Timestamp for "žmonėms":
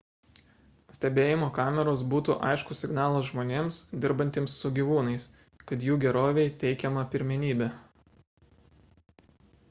3.27-3.81